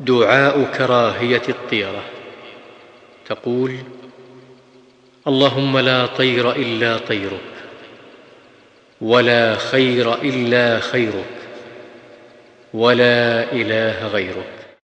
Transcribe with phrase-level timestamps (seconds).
[0.00, 2.02] دعاء كراهيه الطيرة.
[3.26, 3.76] تقول
[5.26, 7.40] اللهم لا طير إلا طيرك
[9.00, 11.34] ولا خير إلا خيرك
[12.74, 14.66] ولا إله غيرك.